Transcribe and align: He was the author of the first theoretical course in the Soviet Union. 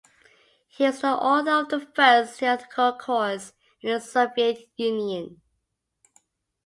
He 0.67 0.83
was 0.83 1.01
the 1.01 1.09
author 1.11 1.51
of 1.59 1.69
the 1.69 1.79
first 1.79 2.39
theoretical 2.39 2.93
course 2.93 3.53
in 3.83 3.91
the 3.91 3.99
Soviet 4.01 4.67
Union. 4.75 5.39